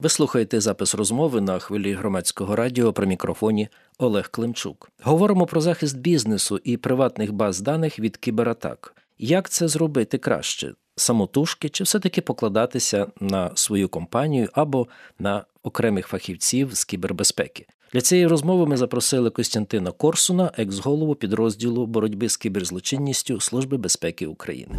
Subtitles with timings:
[0.00, 3.68] Ви слухаєте запис розмови на хвилі громадського радіо при мікрофоні
[3.98, 4.90] Олег Климчук.
[5.02, 8.94] Говоримо про захист бізнесу і приватних баз даних від кібератак.
[9.18, 10.74] Як це зробити краще?
[10.96, 14.86] Самотужки чи все-таки покладатися на свою компанію або
[15.18, 17.66] на окремих фахівців з кібербезпеки?
[17.92, 24.74] Для цієї розмови ми запросили Костянтина Корсуна, екс-голову підрозділу боротьби з кіберзлочинністю Служби безпеки України.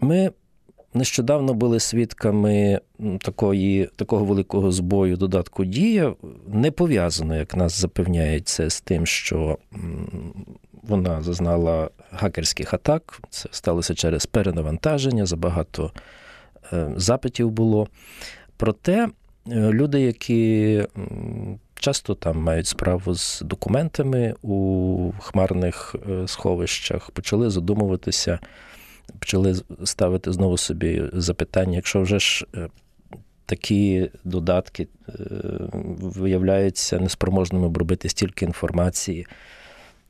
[0.00, 0.32] Ми
[0.94, 2.80] Нещодавно були свідками
[3.20, 6.14] такої, такого великого збою додатку Дія,
[6.48, 9.58] не пов'язано, як нас запевняють, це з тим, що
[10.82, 13.20] вона зазнала гакерських атак.
[13.30, 15.92] Це сталося через перенавантаження, забагато
[16.72, 17.88] е, запитів було.
[18.56, 19.10] Проте е,
[19.54, 20.84] люди, які
[21.74, 28.38] часто там мають справу з документами у хмарних е, сховищах, почали задумуватися
[29.18, 32.68] почали ставити знову собі запитання, якщо вже ж е,
[33.46, 35.12] такі додатки е,
[36.00, 39.26] виявляються неспроможними обробити стільки інформації,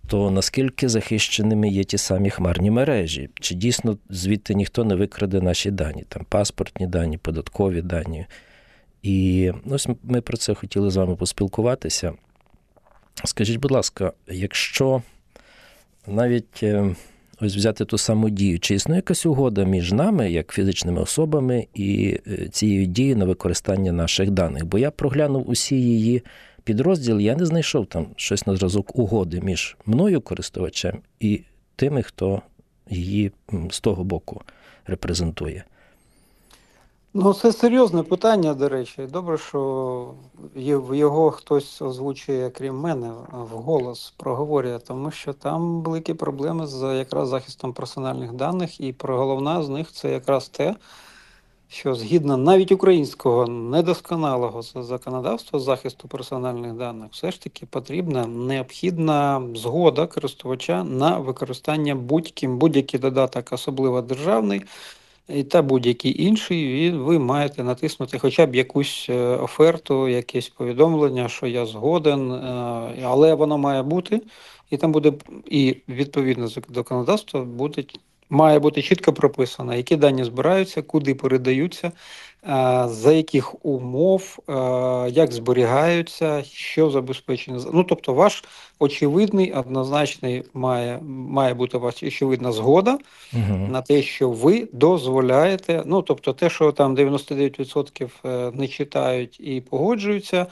[0.07, 3.31] то наскільки захищеними є ті самі хмарні мережі?
[3.41, 8.27] Чи дійсно звідти ніхто не викраде наші дані, там паспортні дані, податкові дані?
[9.03, 12.13] І ось ми про це хотіли з вами поспілкуватися.
[13.25, 15.03] Скажіть, будь ласка, якщо
[16.07, 16.95] навіть е,
[17.41, 18.59] ось взяти ту саму дію.
[18.59, 23.93] Чи існує якась угода між нами, як фізичними особами, і е, цією дією на використання
[23.93, 24.65] наших даних?
[24.65, 26.23] Бо я проглянув усі її
[26.65, 31.41] підрозділи, я не знайшов там щось на зразок угоди між мною, користувачем, і
[31.77, 32.43] тими, хто
[32.91, 33.33] її
[33.71, 34.43] з того боку
[34.87, 35.65] репрезентує.
[37.15, 39.07] Ну, це серйозне питання, до речі.
[39.13, 40.15] Добре, що
[40.93, 47.73] його хтось озвучує, крім мене, вголос проговорює, тому що там великі проблеми з якраз захистом
[47.73, 50.77] персональних даних, і головна з них це якраз те,
[51.69, 60.07] що згідно навіть українського недосконалого законодавства захисту персональних даних, все ж таки потрібна необхідна згода
[60.07, 64.63] користувача на використання будь-ким будь-який додаток, особливо державний
[65.51, 71.67] та будь-який інший, ви маєте натиснути хоча б якусь е, оферту, якесь повідомлення, що я
[71.67, 72.37] згоден, е,
[73.05, 74.21] але воно має бути,
[74.71, 75.13] і там буде
[75.47, 77.85] і відповідно законодавство буде
[78.31, 81.93] має бути чітко прописано, які дані збираються, куди передаються,
[82.87, 84.39] за яких умов,
[85.09, 87.71] як зберігаються, що забезпечено.
[87.73, 88.45] Ну тобто, ваш
[88.79, 92.99] очевидний, однозначний має має бути ваша очевидна згода
[93.33, 93.69] угу.
[93.71, 95.83] на те, що ви дозволяєте.
[95.87, 100.47] Ну тобто, те, що там 99% е, не читають і погоджуються.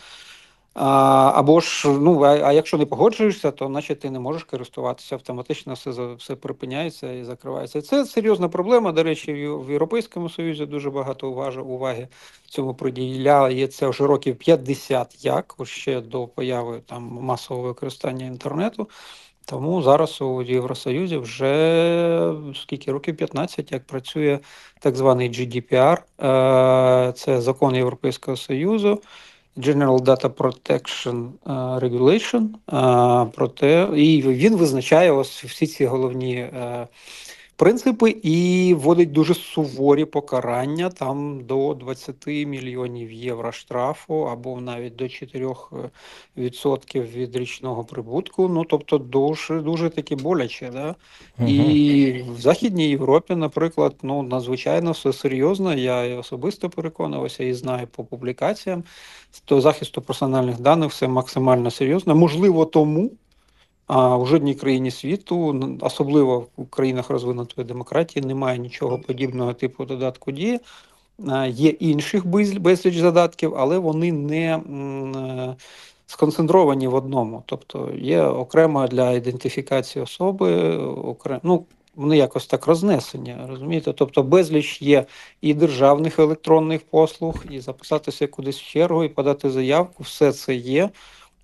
[0.80, 5.90] Або ж, ну, а, якщо не погоджуєшся, то значить ти не можеш користуватися автоматично, все
[6.18, 7.82] все припиняється і закривається.
[7.82, 8.92] Це серйозна проблема.
[8.92, 12.08] До речі, в Європейському Союзі дуже багато уваги уваги
[12.48, 18.88] цьому приділяє це вже років 50 як ще до появи там масового використання інтернету.
[19.44, 24.38] Тому зараз у Євросоюзі вже скільки років 15, як працює
[24.80, 29.00] так званий GDPR, е, це закон Європейського Союзу.
[29.58, 31.50] General Data Protection е,
[31.86, 36.86] Regulation, е, проте і він визначає ось всі ці головні е,
[37.58, 45.04] принципи і вводить дуже суворі покарання там до 20 мільйонів євро штрафу або навіть до
[45.04, 45.91] 4%
[47.12, 48.48] від річного прибутку.
[48.48, 50.70] Ну тобто, дуже дуже таки боляче.
[50.72, 50.94] Да?
[51.38, 51.48] Угу.
[51.48, 55.75] І в Західній Європі, наприклад, ну надзвичайно все серйозно.
[55.75, 58.84] Я особисто переконувався і знаю по публікаціям.
[59.48, 62.14] До захисту персональних даних все максимально серйозно.
[62.14, 63.10] Можливо, тому.
[63.88, 70.32] А в жодній країні світу, особливо в країнах розвинутої демократії, немає нічого подібного типу додатку
[70.32, 70.60] дії.
[71.49, 72.26] Є інших
[72.60, 75.56] безліч задатків, але вони не е,
[76.06, 77.43] сконцентровані в одному.
[77.47, 83.93] Тобто є окремо для ідентифікації особи, окремо, ну, вони якось так рознесені, розумієте?
[83.93, 85.06] Тобто безліч є
[85.41, 90.91] і державних електронних послуг, і записатися кудись в чергу, і подати заявку, все це є.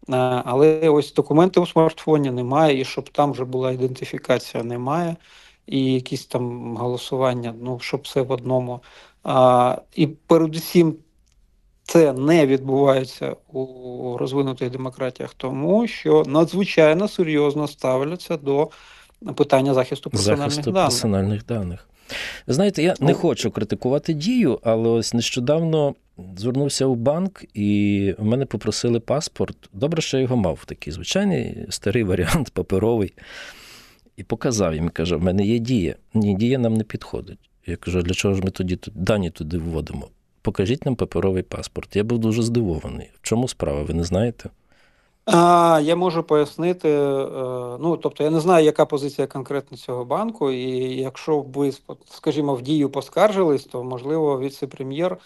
[0.08, 5.16] Е, але ось документи у смартфоні немає, і щоб там вже була ідентифікація, немає,
[5.66, 8.80] і якісь там голосування, ну щоб все в одному.
[9.22, 10.96] А, І передусім
[11.84, 18.70] це не відбувається у розвинутих демократіях, тому що надзвичайно серйозно ставляться до
[19.34, 20.88] питання захисту персональних захисту даних.
[20.88, 21.88] персональних даних.
[22.46, 25.94] Знаєте, я не хочу критикувати дію, але ось нещодавно
[26.36, 29.56] звернувся у банк, і в мене попросили паспорт.
[29.72, 33.12] Добре, що я його мав, такий звичайний старий варіант, паперовий.
[34.16, 35.94] І показав їм, каже, в мене є дія.
[36.14, 37.38] Ні, дія нам не підходить.
[37.66, 40.08] Я кажу, для чого ж ми тоді дані туди вводимо?
[40.42, 41.96] Покажіть нам паперовий паспорт.
[41.96, 43.10] Я був дуже здивований.
[43.20, 44.50] В чому справа, ви не знаєте?
[45.26, 46.88] А, Я можу пояснити.
[46.88, 47.28] Е,
[47.80, 51.72] ну, тобто, я не знаю, яка позиція конкретно цього банку, і якщо ви,
[52.10, 55.18] скажімо, в дію поскаржились, то можливо віце-прем'єр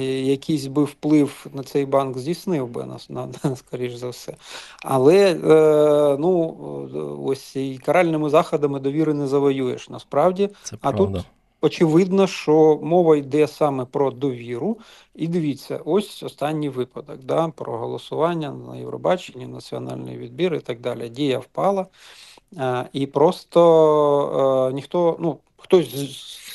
[0.00, 4.36] якийсь би вплив на цей банк здійснив би нас, на, скоріш за все.
[4.82, 6.56] Але е, ну,
[7.24, 10.50] ось і каральними заходами довіри не завоюєш насправді.
[10.62, 11.24] Це а тут
[11.60, 14.78] очевидно, що мова йде саме про довіру.
[15.14, 21.08] І дивіться, ось останній випадок да, про голосування на Євробаченні, національний відбір і так далі.
[21.08, 21.86] Дія впала.
[22.58, 25.94] Е, і просто ніхто, ну, хтось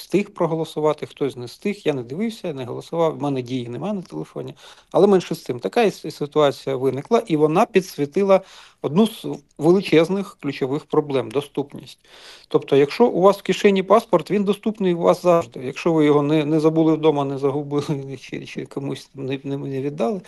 [0.08, 1.82] встиг проголосувати, хтось не встиг.
[1.86, 3.18] Я не дивився, не голосував.
[3.18, 4.54] в мене дії немає на телефоні.
[4.92, 8.42] Але менше з цим така ситуація виникла, і вона підсвітила
[8.82, 9.26] одну з
[9.58, 12.00] величезних ключових проблем доступність.
[12.48, 15.60] Тобто, якщо у вас в кишені паспорт, він доступний у вас завжди.
[15.64, 19.82] Якщо ви його не не забули вдома, не загубили чи, чи комусь не, не, не
[19.82, 20.22] віддали.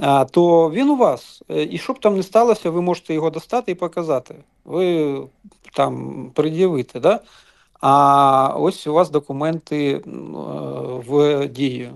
[0.00, 1.42] А, то він у вас.
[1.50, 4.34] Е, і щоб там не сталося, ви можете його достати і показати.
[4.64, 5.16] Ви
[5.72, 7.00] там пред'явите.
[7.00, 7.20] Да?
[7.88, 10.00] А ось у вас документи е,
[11.08, 11.90] в дії.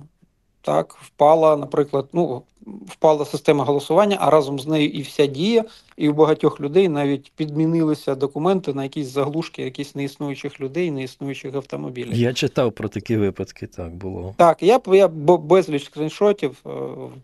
[0.62, 2.42] Так, впала, наприклад, ну,
[2.86, 5.64] впала система голосування, а разом з нею і вся дія,
[5.96, 12.14] і у багатьох людей навіть підмінилися документи на якісь заглушки, якісь неіснуючих людей, неіснуючих автомобілів.
[12.14, 14.34] Я читав про такі випадки, так було.
[14.36, 16.70] Так, я я безліч скріншотів е,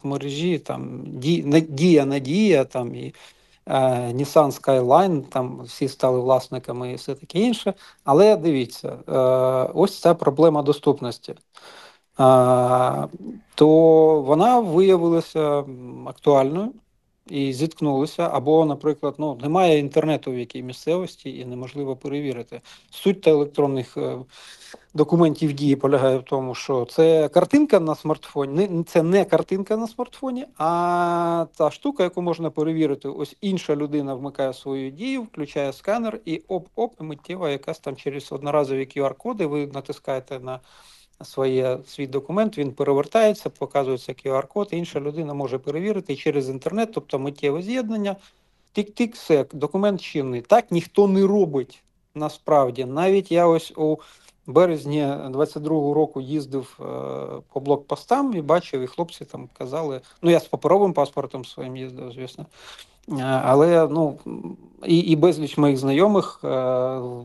[0.02, 1.00] в мережі, там
[1.68, 3.14] дія надія, там і
[3.66, 7.74] Nissan Skyline, там всі стали власниками і все таке інше.
[8.04, 9.12] Але дивіться, е,
[9.74, 11.32] ось ця проблема доступності.
[11.32, 11.38] Е,
[13.54, 13.68] то
[14.22, 15.64] вона виявилася
[16.06, 16.72] актуальною
[17.26, 18.28] і зіткнулися.
[18.32, 22.60] Або, наприклад, ну, немає інтернету в якій місцевості і неможливо перевірити.
[22.90, 23.98] Суть та електронних
[24.94, 30.46] документів дії полягає в тому, що це картинка на смартфоні, це не картинка на смартфоні,
[30.58, 33.08] а та штука, яку можна перевірити.
[33.08, 38.88] Ось інша людина вмикає свою дію, включає сканер і оп-оп, миттєва якась там через одноразові
[38.96, 39.46] QR-коди.
[39.46, 40.60] Ви натискаєте на
[41.24, 47.62] своє, свій документ, він перевертається, показується QR-код, інша людина може перевірити через інтернет, тобто миттєве
[47.62, 48.16] з'єднання.
[48.74, 50.40] Тик-тик, сек, документ чинний.
[50.40, 51.82] Так ніхто не робить
[52.14, 52.84] насправді.
[52.84, 53.96] Навіть я ось у
[54.46, 56.84] березні 22-го року їздив е,
[57.52, 60.00] по блокпостам і бачив, і хлопці там казали.
[60.22, 62.46] Ну, я з паперовим паспортом своїм їздив, звісно.
[63.08, 64.18] Е, але ну,
[64.86, 66.48] і і безліч моїх знайомих, е,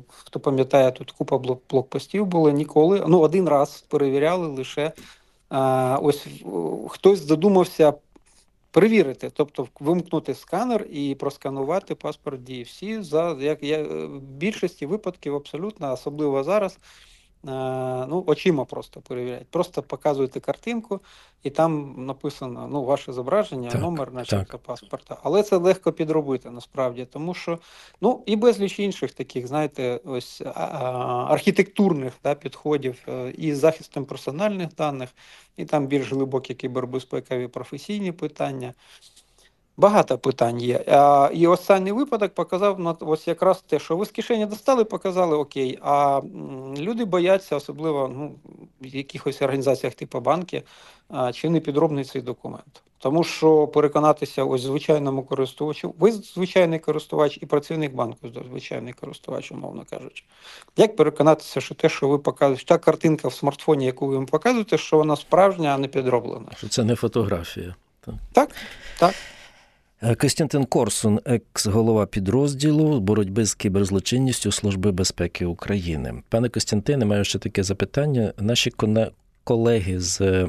[0.08, 1.38] хто пам'ятає, тут купа
[1.70, 3.04] блокпостів було ніколи.
[3.08, 4.92] Ну, один раз перевіряли лише
[6.02, 6.28] ось
[6.90, 7.94] хтось задумався
[8.72, 12.50] перевірити, тобто вимкнути сканер і просканувати паспорт.
[12.50, 13.84] Всі за як я
[14.22, 16.78] більшості випадків абсолютно, особливо зараз.
[17.48, 19.48] Е, ну, очима просто перевіряють.
[19.48, 21.00] Просто показуєте картинку,
[21.44, 25.18] і там написано ну, ваше зображення, так, номер начебто паспорта.
[25.24, 27.60] Але це легко підробити насправді, тому що
[28.02, 30.42] ну і безліч інших таких, знаєте, ось
[31.28, 35.10] архітектурних да, підходів е, і захистом персональних даних,
[35.58, 38.74] і там більш глибокі кібербезпекові професійні питання.
[39.78, 40.84] Багато питань є.
[40.88, 45.38] А, І останній випадок показав на ось якраз те, що ви з кишені достали, показали
[45.38, 45.80] окей.
[45.82, 46.22] А
[46.78, 48.36] люди бояться, особливо ну,
[48.82, 50.64] в якихось організаціях типу банки,
[51.10, 52.82] а, чи не підробний цей документ.
[53.02, 59.84] Тому що переконатися ось звичайному користувачу, ви звичайний користувач і працівник банку, звичайний користувач, умовно
[59.90, 60.24] кажучи.
[60.78, 64.78] Як переконатися, що те, що ви показуєте, та картинка в смартфоні, яку ви їм показуєте,
[64.78, 66.48] що вона справжня, а не підроблена?
[66.58, 67.76] Що це не фотографія.
[68.06, 68.50] Так, так.
[69.00, 69.16] так.
[70.04, 76.14] Е, Костянтин Корсун, екс-голова підрозділу боротьби з кіберзлочинністю Служби безпеки України.
[76.30, 78.34] Пане Костянтине, маю ще таке запитання.
[78.40, 78.72] Наші
[79.44, 80.48] колеги з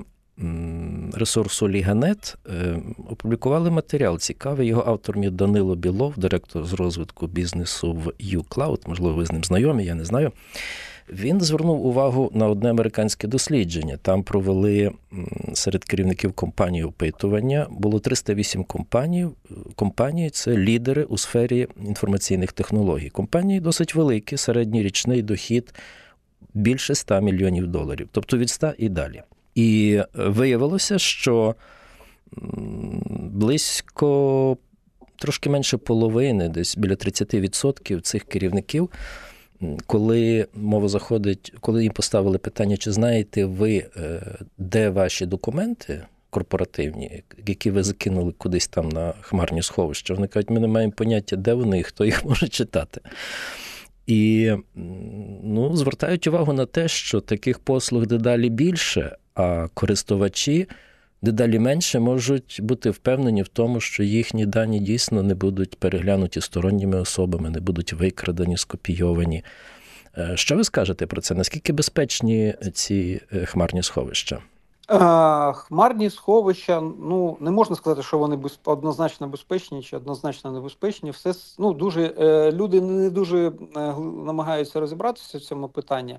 [1.14, 2.76] ресурсу Ліганет е,
[3.10, 4.68] опублікували матеріал цікавий.
[4.68, 8.88] Його автор мій Данило Білов, директор з розвитку бізнесу в UCloud.
[8.88, 10.32] Можливо, ви з ним знайомі, я не знаю.
[11.08, 13.98] Він звернув увагу на одне американське дослідження.
[14.02, 14.92] Там провели
[15.54, 17.66] серед керівників компанії опитування.
[17.70, 19.28] Було 308 компаній.
[19.74, 23.10] Компанії це лідери у сфері інформаційних технологій.
[23.10, 25.74] Компанії досить великі, середній річний дохід
[26.54, 29.22] більше 100 мільйонів доларів, тобто від 100 і далі.
[29.54, 31.54] І виявилося, що
[33.32, 34.56] близько
[35.16, 38.90] трошки менше половини, десь біля 30% цих керівників
[39.86, 44.22] коли мова заходить, коли їм поставили питання, чи знаєте ви, е,
[44.58, 50.60] де ваші документи корпоративні, які ви закинули кудись там на хмарні сховища, вони кажуть, ми
[50.60, 53.00] не маємо поняття, де вони і хто їх може читати.
[54.06, 54.52] І
[55.44, 60.68] ну, звертають увагу на те, що таких послуг дедалі більше, а користувачі
[61.22, 67.00] дедалі менше можуть бути впевнені в тому, що їхні дані дійсно не будуть переглянуті сторонніми
[67.00, 69.44] особами, не будуть викрадені, скопійовані.
[70.18, 71.34] Е, що ви скажете про це?
[71.34, 74.38] Наскільки безпечні ці е, хмарні сховища?
[75.54, 81.10] Хмарні сховища, ну не можна сказати, що вони без, однозначно безпечні чи однозначно небезпечні.
[81.10, 83.52] Все ну дуже е, люди не дуже е,
[84.24, 86.18] намагаються розібратися в цьому питанні.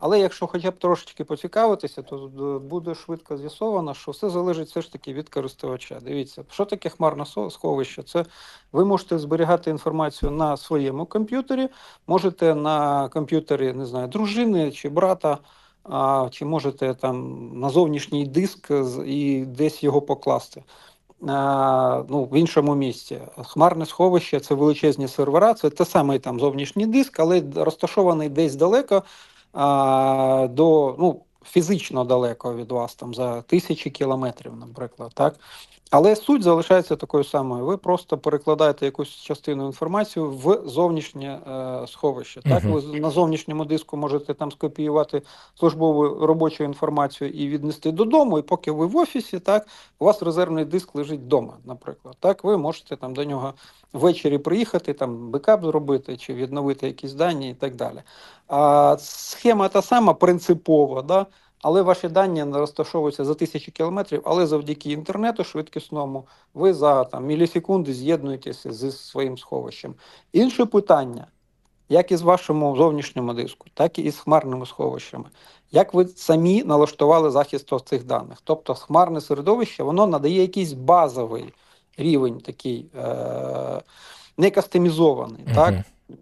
[0.00, 2.16] Але якщо хоча б трошечки поцікавитися, то
[2.64, 6.00] буде швидко з'ясовано, що все залежить все ж таки від користувача.
[6.02, 8.02] Дивіться, що таке хмарне сховище?
[8.02, 8.24] Це
[8.72, 11.68] ви можете зберігати інформацію на своєму комп'ютері,
[12.06, 15.38] можете на комп'ютері не знаю, дружини чи брата
[15.84, 18.70] а, чи можете там на зовнішній диск
[19.06, 20.62] і десь його покласти.
[21.22, 23.20] Ну, В іншому місці.
[23.44, 29.02] Хмарне сховище це величезні сервера, це те самий там зовнішній диск, але розташований десь далеко
[29.52, 35.10] а, до ну, фізично далеко від вас, там за тисячі кілометрів, наприклад.
[35.14, 35.34] так.
[35.90, 37.64] Але суть залишається такою самою.
[37.64, 42.42] Ви просто перекладаєте якусь частину інформації в зовнішнє е, сховище.
[42.42, 45.22] Так, ви на зовнішньому диску можете там скопіювати
[45.58, 48.38] службову робочу інформацію і віднести додому.
[48.38, 49.66] І поки ви в офісі, так
[49.98, 52.16] у вас резервний диск лежить вдома, наприклад.
[52.20, 53.54] Так, ви можете там до нього
[53.92, 58.02] ввечері приїхати, там бекап зробити чи відновити якісь дані і так далі.
[58.48, 61.02] А схема та сама принципова.
[61.02, 61.26] да,
[61.62, 67.26] але ваші дані не розташовуються за тисячі кілометрів, але завдяки інтернету швидкісному ви за там,
[67.26, 69.94] мілісекунди з'єднуєтеся зі своїм сховищем.
[70.32, 71.26] Інше питання,
[71.88, 75.24] як і з вашому зовнішньому диску, так і з хмарними сховищами.
[75.72, 78.38] Як ви самі налаштували захист цих даних?
[78.44, 81.52] Тобто хмарне середовище воно надає якийсь базовий
[81.96, 83.80] рівень такий е-
[84.36, 85.44] не кастомізований.
[85.46, 85.54] -huh.
[85.54, 85.74] так?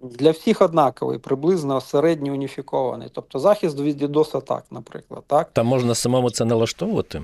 [0.02, 3.08] Для всіх однаковий, приблизно середньо уніфікований.
[3.12, 5.24] Тобто захист від DDoS атак, наприклад.
[5.26, 5.50] Так?
[5.52, 7.22] Та можна самому це налаштовувати?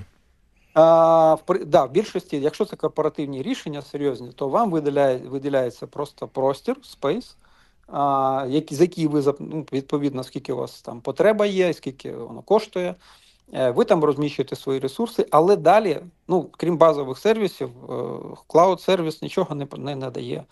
[0.73, 6.27] А, в, да, в більшості, якщо це корпоративні рішення серйозні, то вам виділяє, виділяється просто
[6.27, 7.37] простір, space,
[7.87, 12.41] а, які, за який ви ну, відповідно, скільки у вас там потреба є, скільки воно
[12.41, 12.95] коштує.
[13.53, 17.69] Е, ви там розміщуєте свої ресурси, але далі, ну крім базових сервісів,
[18.47, 20.43] cloud service нічого не, не надає.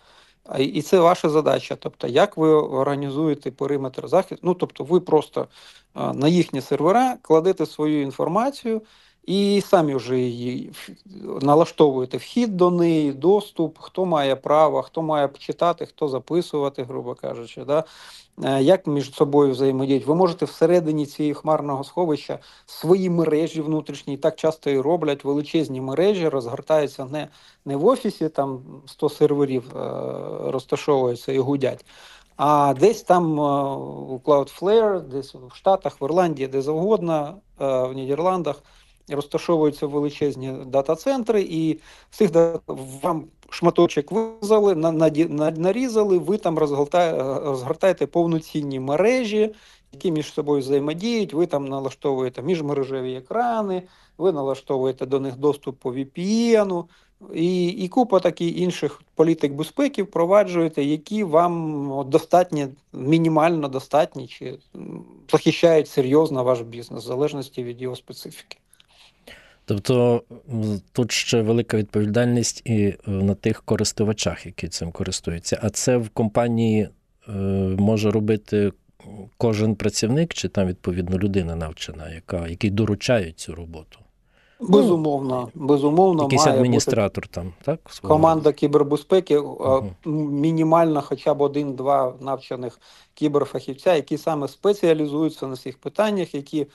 [0.60, 1.76] І це ваша задача.
[1.76, 4.48] Тобто, як ви організуєте периметр захисту?
[4.48, 5.48] Ну, тобто, ви просто
[5.96, 8.82] на їхні сервера кладете свою інформацію
[9.26, 10.72] і самі вже її
[11.42, 17.64] налаштовуєте вхід до неї, доступ, хто має право, хто має читати, хто записувати, грубо кажучи.
[17.64, 17.84] Да?
[18.44, 20.06] Е, як між собою взаємодіють.
[20.06, 26.30] Ви можете всередині цієї хмарного сховища свої мережі внутрішні, так часто і роблять величезні мережі,
[26.30, 27.28] розгортаються не
[27.66, 29.80] не в офісі, там 100 серверів е,
[30.52, 31.86] розташовуються і гудять.
[32.38, 33.44] А десь там е,
[34.14, 38.64] у Cloudflare, десь в Штатах, в Ірландії, де завгодно, в Нідерландах
[39.10, 41.80] розташовуються величезні дата-центри, і
[42.12, 42.30] цих
[43.04, 49.54] вам шматочок визали, нарізали, ви там розгортаєте повноцінні мережі,
[49.92, 53.84] які між собою взаємодіють, ви там налаштовуєте міжмережеві екрани,
[54.18, 56.84] ви налаштовуєте до них доступ по VPN,
[57.34, 64.60] і і купа таких інших політик безпеки впроваджуєте, які вам достатні, мінімально достатні, чи
[65.32, 68.58] захищають серйозно ваш бізнес, в залежності від його специфіки.
[69.66, 70.24] Тобто
[70.92, 75.60] тут ще велика відповідальність і е, на тих користувачах, які цим користуються.
[75.64, 76.90] А це в компанії
[77.28, 77.32] е,
[77.80, 78.72] може робити
[79.38, 84.00] кожен працівник, чи там відповідно людина навчена, яка який доручає цю роботу.
[84.60, 87.80] Безумовно, безумовно, якийсь має адміністратор бути там, так?
[88.02, 89.92] Команда кібербезпеки, угу.
[90.06, 92.80] мінімально хоча б один-два навчених
[93.14, 96.68] кіберфахівця, які саме спеціалізуються на цих питаннях, які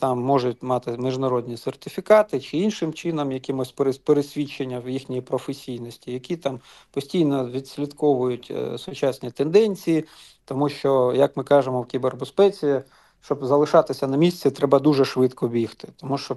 [0.00, 3.72] там можуть мати міжнародні сертифікати чи іншим чином якимось
[4.04, 10.04] пересвідчення в їхній професійності, які там постійно відслідковують е, сучасні тенденції,
[10.44, 12.80] тому що, як ми кажемо в кібербезпеці,
[13.20, 16.36] щоб залишатися на місці, треба дуже швидко бігти, тому що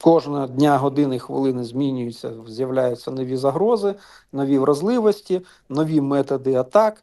[0.00, 3.94] кожного дня, години, хвилини змінюються, з'являються нові загрози,
[4.32, 7.02] нові вразливості, нові методи атак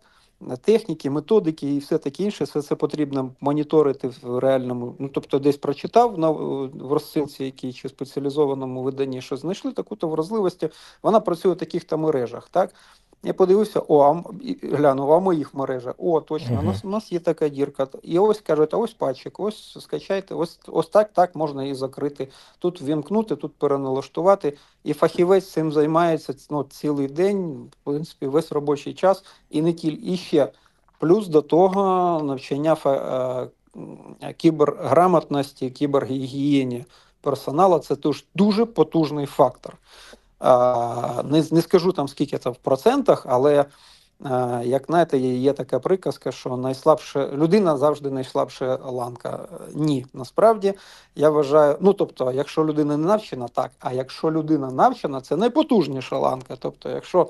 [0.61, 4.95] техніки, методики і все таке інше, все це потрібно моніторити в реальному.
[4.99, 10.69] Ну тобто, десь прочитав на в розсилці, якій чи спеціалізованому виданні, що знайшли таку-то вразливості.
[11.03, 12.49] Вона працює в таких то мережах.
[12.49, 12.73] так?
[13.25, 14.23] Я подивився, о, а
[14.61, 15.95] глянув, а моїх мережах.
[15.97, 17.87] О, точно, у нас у нас є така дірка.
[18.01, 22.27] І ось кажуть, а ось патчик, ось скачайте, ось ось так так можна її закрити.
[22.59, 24.57] Тут вімкнути, тут переналаштувати.
[24.83, 30.13] І фахівець цим займається ну, цілий день, в принципі, весь робочий час, і не тільки
[30.13, 30.51] і ще.
[30.99, 32.77] плюс до того навчання
[34.37, 36.85] кіберграмотності, кібергігієні
[37.21, 37.95] персоналу це
[38.35, 39.77] дуже потужний фактор.
[41.23, 43.65] Не не скажу там скільки це в процентах, але
[44.63, 49.47] як знаєте, є така приказка, що найслабша людина завжди найслабша ланка.
[49.73, 50.73] Ні, насправді
[51.15, 53.71] я вважаю, ну тобто, якщо людина не навчена, так.
[53.79, 56.55] А якщо людина навчена, це найпотужніша ланка.
[56.59, 57.29] Тобто, якщо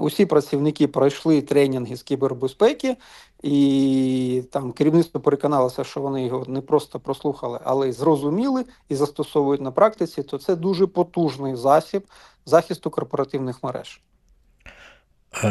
[0.00, 2.96] усі працівники пройшли тренінги з кібербезпеки,
[3.42, 9.60] і там керівництво переконалося, що вони його не просто прослухали, але й зрозуміли і застосовують
[9.60, 12.02] на практиці, то це дуже потужний засіб
[12.46, 14.00] захисту корпоративних мереж.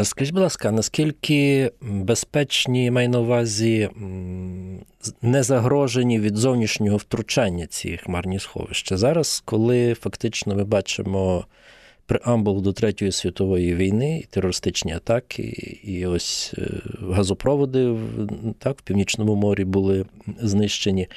[0.03, 3.89] Скажіть, будь ласка, наскільки безпечні маю на увазі
[5.21, 8.97] не загрожені від зовнішнього втручання ці хмарні сховища?
[8.97, 11.45] Зараз, коли фактично ми бачимо
[12.11, 15.43] преамбул до Третьої світової війни, терористичні атаки,
[15.83, 16.53] і ось
[17.01, 17.95] газопроводи газопроводи
[18.59, 20.05] так, в Північному морі були
[20.41, 21.07] знищені.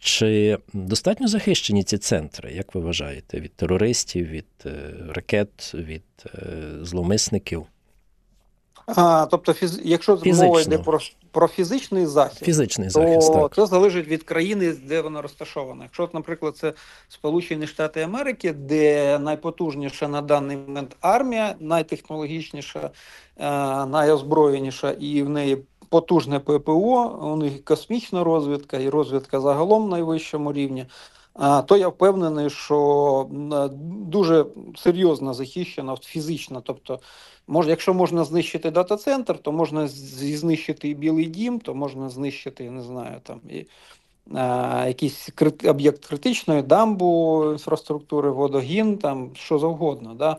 [0.00, 4.70] Чи достатньо захищені ці центри, як ви вважаєте, від терористів, від е,
[5.08, 6.38] ракет, від е,
[6.82, 7.66] зловмисників?
[8.96, 9.80] А, Тобто, фіз...
[9.84, 10.46] якщо Фізично.
[10.46, 10.98] мова йде про
[11.32, 13.54] про фізичний захист, фізичний то захист, так.
[13.54, 15.82] це залежить від країни, де вона розташована.
[15.82, 16.72] Якщо, наприклад, це
[17.08, 22.90] Сполучені Штати Америки, де найпотужніша на даний момент армія, найтехнологічніша,
[23.36, 23.50] е,
[23.86, 30.52] найозброєніша і в неї потужне ППО, у них космічна розвідка і розвідка загалом на найвищому
[30.52, 30.86] рівні
[31.66, 33.26] то я впевнений, що
[33.82, 34.46] дуже
[34.76, 36.60] серйозно захищена фізично.
[36.60, 37.00] Тобто,
[37.46, 42.70] може, якщо можна знищити дата-центр, то можна знищити і Білий Дім, то можна знищити, я
[42.70, 43.66] не знаю, там і
[44.86, 45.28] якийсь
[45.64, 50.14] об'єкт критичної дамбу, інфраструктури, водогін, там що завгодно.
[50.14, 50.36] Да?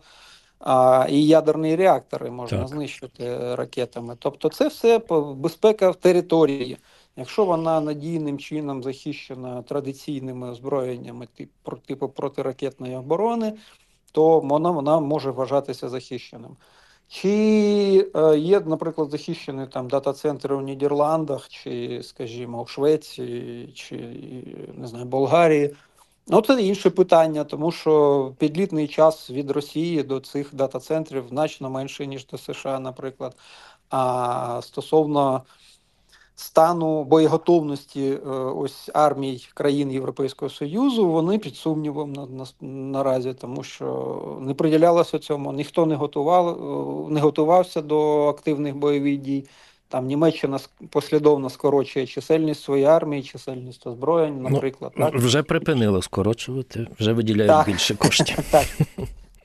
[0.60, 2.68] А, І ядерні реактори можна так.
[2.68, 4.16] знищити ракетами.
[4.20, 5.02] Тобто, це все
[5.36, 6.78] безпека в території.
[7.16, 11.28] Якщо вона надійним чином захищена традиційними озброєннями
[11.86, 13.54] типу, протиракетної оборони,
[14.12, 16.58] то вона вона може вважатися захищеним.
[17.08, 23.98] Чи е, є, наприклад, захищені там дата-центри у Нідерландах, чи, скажімо, у Швеції, чи
[24.74, 25.76] не знаю, Болгарії?
[26.28, 32.08] Ну, це інше питання, тому що підлітний час від Росії до цих дата-центрів значно менший,
[32.08, 33.36] ніж до США, наприклад.
[33.90, 35.42] А стосовно
[36.36, 43.64] стану боєготовності е, ось армій країн Європейського Союзу, вони під сумнівом на, на наразі, тому
[43.64, 49.46] що не приділялося цьому, ніхто не готував, е, не готувався до активних бойових дій.
[49.88, 54.92] Там Німеччина послідовно скорочує чисельність своєї армії, чисельність озброєнь, ну, наприклад.
[54.96, 55.16] Ну, так?
[55.16, 58.38] Вже припинило скорочувати, вже виділяють більше коштів.
[58.52, 58.66] Так.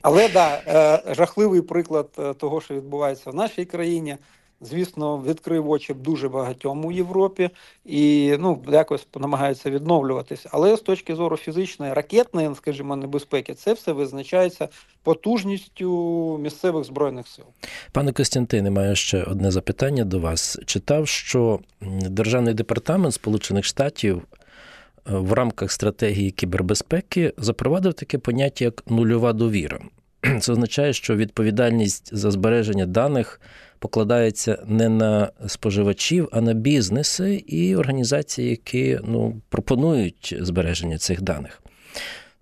[0.01, 4.17] Але да, е, жахливий приклад того, що відбувається в нашій країні
[4.61, 7.49] звісно, відкрив очі дуже багатьом у Європі
[7.85, 10.49] і ну якось намагаються відновлюватися.
[10.51, 14.69] Але з точки зору фізичної, ракетної, скажімо, небезпеки, це все визначається
[15.03, 17.45] потужністю місцевих збройних сил.
[17.91, 20.59] Пане Костянтине, маю ще одне запитання до вас.
[20.65, 21.59] Читав, що
[22.09, 24.21] Державний департамент Сполучених Штатів.
[25.09, 29.79] Е, в рамках стратегії кібербезпеки запровадив таке поняття як нульова довіра.
[30.39, 33.41] Це означає, що відповідальність за збереження даних
[33.79, 41.61] покладається не на споживачів, а на бізнеси і організації, які ну, пропонують збереження цих даних.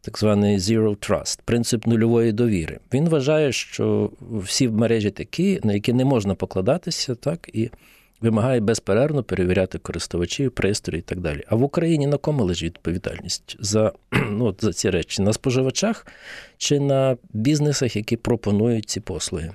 [0.01, 2.79] Так званий Zero Trust, принцип нульової довіри.
[2.93, 7.69] Він вважає, що всі мережі такі, на які не можна покладатися, так і
[8.21, 11.43] вимагає безперервно перевіряти користувачів, пристрої і так далі.
[11.47, 13.93] А в Україні на кому лежить відповідальність за
[14.29, 15.21] ну, за ці речі?
[15.21, 16.07] На споживачах
[16.57, 19.53] чи на бізнесах, які пропонують ці послуги?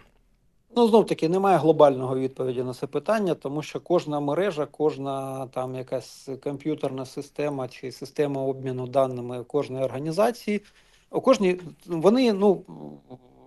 [0.77, 5.75] Ну, знов таки немає глобального відповіді на це питання, тому що кожна мережа, кожна там
[5.75, 10.63] якась комп'ютерна система чи система обміну даними кожної організації,
[11.11, 12.63] у кожній вони ну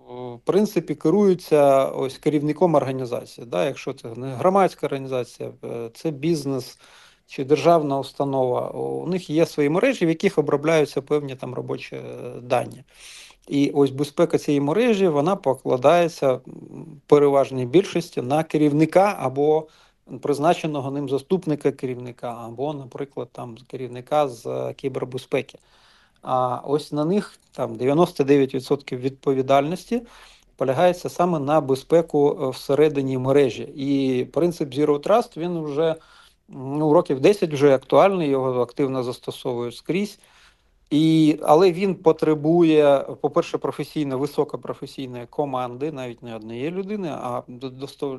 [0.08, 3.46] в принципі керуються ось керівником організації.
[3.46, 3.64] Да?
[3.64, 6.78] Якщо це не громадська організація, е, це бізнес
[7.26, 8.70] чи державна установа.
[8.70, 12.84] У них є свої мережі, в яких обробляються певні там робочі е, дані.
[13.48, 16.42] І ось безпека цієї мережі вона покладається в
[17.06, 19.68] переважній більшості на керівника або
[20.22, 25.58] призначеного ним заступника керівника, або, наприклад, там керівника з кібербезпеки.
[26.24, 30.02] А ось на них там 99% відповідальності
[30.56, 33.62] полягається саме на безпеку е, всередині мережі.
[33.62, 35.94] І принцип Zero Trust він вже
[36.48, 40.18] ну, років 10 вже актуальний, його активно застосовують скрізь.
[40.90, 47.42] І, Але він потребує, по-перше, професійно високопрофесійної команди, навіть не однієї людини, а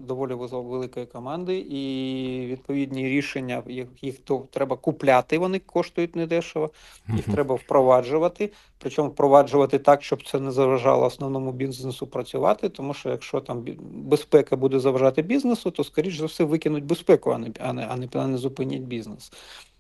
[0.02, 1.58] доволі великої команди.
[1.70, 3.64] І відповідні рішення
[4.02, 5.38] їх то треба купляти.
[5.38, 6.70] Вони коштують недешево,
[7.08, 8.52] їх треба впроваджувати.
[8.78, 12.70] Причому впроваджувати так, щоб це не заважало основному бізнесу працювати.
[12.70, 17.38] Тому що якщо там безпека буде заважати бізнесу, то скоріш за все викинуть безпеку, а
[17.38, 19.32] не а не а не, а не зупинять бізнес.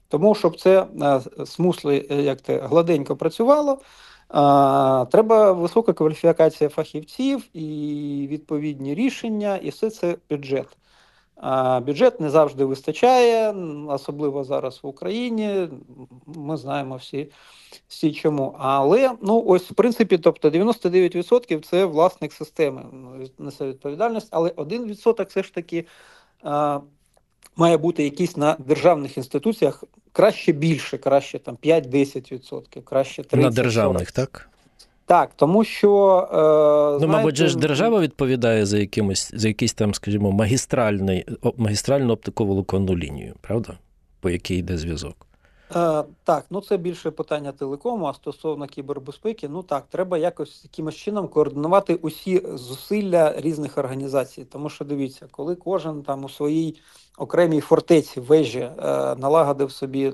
[0.07, 3.77] Тому, щоб це е, смусли, е, як те гладенько працювало, е,
[5.05, 10.67] треба висока кваліфікація фахівців і відповідні рішення, і все це бюджет.
[11.81, 13.55] Бюджет не завжди вистачає,
[13.87, 15.69] особливо зараз в Україні.
[16.25, 17.31] Ми знаємо всі
[17.87, 18.55] всі чому.
[18.59, 22.83] Але ну ось в принципі, тобто 99% це власник системи
[23.39, 25.85] несе відповідальність, але 1% все ж таки
[27.55, 33.41] має бути якісь на державних інституціях краще більше, краще там 5-10%, краще 30%.
[33.41, 34.49] На державних, так?
[35.05, 35.89] Так, тому що.
[36.31, 41.25] Е, ну, знаєте, мабуть, же ж держава відповідає за якимось, за якийсь там, скажімо, магістральний,
[41.57, 43.77] магістральну оптиковолоконну лінію, правда?
[44.19, 45.27] По якій йде зв'язок.
[45.75, 50.95] Е, Так, ну це більше питання телекому, а стосовно кібербезпеки, ну так, треба якось якимось
[50.95, 54.45] чином координувати усі зусилля різних організацій.
[54.45, 56.81] Тому що дивіться, коли кожен там у своїй
[57.17, 58.71] окремій фортеці вежі е,
[59.15, 60.13] налагодив собі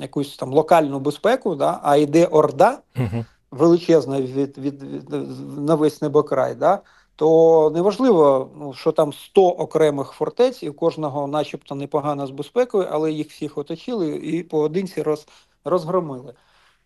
[0.00, 3.24] якусь там локальну безпеку, да, а йде орда угу.
[3.50, 5.10] величезна від, від, від,
[5.58, 6.80] на весь небокрай, да,
[7.16, 13.12] то неважливо, ну, що там 100 окремих фортець, і кожного, начебто, непогано з безпекою, але
[13.12, 15.26] їх всіх оточили і поодинці роз,
[15.64, 16.34] розгромили.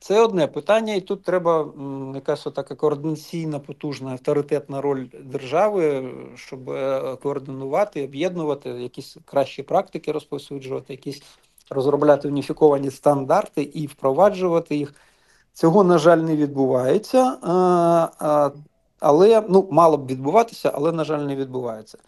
[0.01, 1.73] Це одне питання, і тут треба
[2.15, 10.93] якась така координаційна, потужна авторитетна роль держави, щоб е, координувати, об'єднувати якісь кращі практики, розповсюджувати,
[10.93, 11.23] якісь
[11.71, 14.95] розробляти уніфіковані стандарти і впроваджувати їх.
[15.53, 18.51] Цього, на жаль, не відбувається, а,
[19.01, 21.99] але ну, мало б відбуватися, але, на жаль, не відбувається.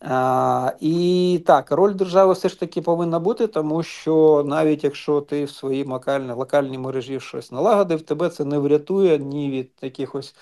[0.00, 5.44] А, І так, роль держави все ж таки повинна бути, тому що навіть якщо ти
[5.44, 10.34] в своїй локальній локальній мережі щось налагодив, тебе це не врятує ні від якихось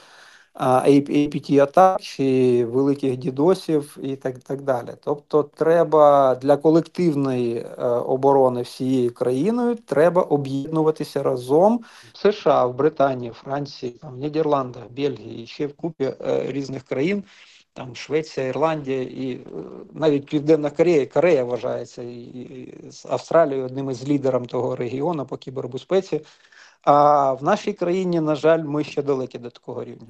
[0.54, 4.88] apt атак чи великих дідосів і так так далі.
[5.04, 11.80] Тобто, треба для колективної е, оборони всією країною треба об'єднуватися разом
[12.12, 17.24] в США, в Британії, Франції, там, в Нідерландах, Бельгії, ще в купі е, різних країн
[17.72, 19.40] там Швеція, Ірландія і е,
[19.92, 26.20] навіть Південна Корея, Корея вважається і з Австралією одним із лідером того регіону по кібербезпеці.
[26.83, 30.09] А в нашій країні, на жаль, ми ще далекі до такого рівня.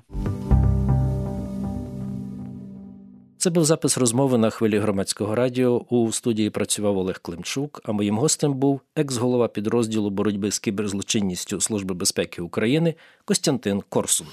[3.40, 5.84] Це був запис розмови на хвилі громадського радіо.
[5.90, 7.80] У студії працював Олег Климчук.
[7.84, 14.26] А моїм гостем був екс-голова підрозділу боротьби з кіберзлочинністю Служби безпеки України Костянтин Корсун.